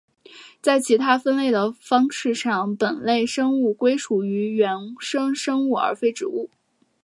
[0.63, 6.49] 在其他的分类方式上本类生物归属于原生生物而非植物。